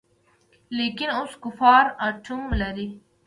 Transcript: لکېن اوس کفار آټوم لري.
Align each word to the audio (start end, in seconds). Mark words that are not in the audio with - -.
لکېن 0.77 1.09
اوس 1.17 1.31
کفار 1.43 1.85
آټوم 2.07 2.41
لري. 2.61 2.87